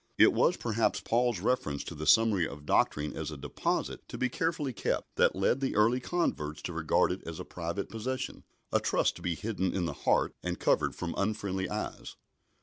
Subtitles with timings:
[0.17, 4.29] It was perhaps Paul's reference to the summary of doctrine as a "deposit" to be
[4.29, 8.43] carefully kept, that led the early converts to regard it as a private possession
[8.73, 12.15] a trust to be hidden in the heart and covered from unfriendly eyes.